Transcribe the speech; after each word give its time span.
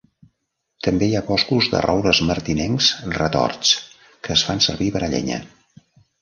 També 0.85 1.09
hi 1.09 1.17
ha 1.17 1.21
boscos 1.27 1.67
de 1.73 1.81
roures 1.85 2.21
martinencs 2.29 2.87
retorts 3.19 3.75
que 4.25 4.35
es 4.37 4.47
fan 4.49 4.65
servir 4.71 4.89
per 4.97 5.05
a 5.07 5.13
llenya. 5.15 5.41